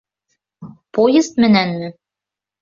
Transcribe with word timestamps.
Поезд 0.99 1.37
менәнме? 1.45 1.93